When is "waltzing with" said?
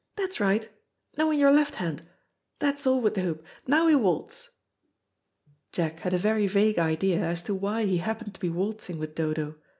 8.49-9.13